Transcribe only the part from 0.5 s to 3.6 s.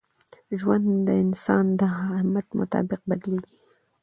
ژوند د انسان د همت مطابق بدلېږي.